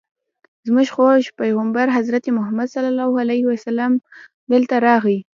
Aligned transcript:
زموږ 0.67 0.87
خوږ 0.95 1.23
پیغمبر 1.41 1.85
حضرت 1.97 2.25
محمد 2.37 2.67
صلی 2.75 2.89
الله 2.93 3.11
علیه 3.23 3.43
وسلم 3.51 3.91
دلته 4.51 4.75
راغی. 4.87 5.17